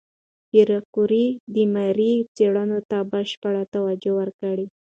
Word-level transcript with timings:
پېیر 0.49 0.69
کوري 0.93 1.25
د 1.53 1.55
ماري 1.73 2.13
څېړنو 2.35 2.79
ته 2.89 2.97
بشپړ 3.11 3.53
توجه 3.73 4.11
ورکړه. 4.19 4.65